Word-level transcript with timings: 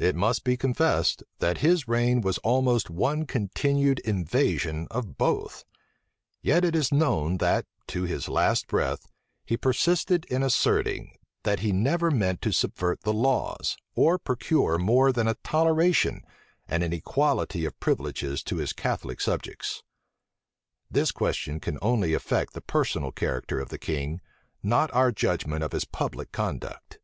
It 0.00 0.16
must 0.16 0.42
be 0.42 0.56
confessed, 0.56 1.22
that 1.38 1.58
his 1.58 1.86
reign 1.86 2.22
was 2.22 2.38
almost 2.38 2.90
one 2.90 3.24
continued 3.24 4.00
invasion 4.00 4.88
of 4.90 5.16
both; 5.16 5.64
yet 6.42 6.64
it 6.64 6.74
is 6.74 6.90
known, 6.90 7.36
that, 7.36 7.64
to 7.86 8.02
his 8.02 8.28
last 8.28 8.66
breath, 8.66 9.06
he 9.46 9.56
persisted 9.56 10.24
in 10.24 10.42
asserting, 10.42 11.16
that 11.44 11.60
he 11.60 11.70
never 11.70 12.10
meant 12.10 12.42
to 12.42 12.50
subvert 12.50 13.02
the 13.02 13.12
laws, 13.12 13.76
or 13.94 14.18
procure 14.18 14.76
more 14.76 15.12
than 15.12 15.28
a 15.28 15.34
toleration 15.44 16.22
and 16.66 16.82
an 16.82 16.92
equality 16.92 17.64
of 17.64 17.78
privileges 17.78 18.42
to 18.42 18.56
his 18.56 18.72
Catholic 18.72 19.20
subjects. 19.20 19.84
This 20.90 21.12
question 21.12 21.60
can 21.60 21.78
only 21.80 22.12
affect 22.12 22.54
the 22.54 22.60
personal 22.60 23.12
character 23.12 23.60
of 23.60 23.68
the 23.68 23.78
king, 23.78 24.20
not 24.64 24.92
our 24.92 25.12
judgment 25.12 25.62
of 25.62 25.70
his 25.70 25.84
public 25.84 26.32
conduct. 26.32 26.98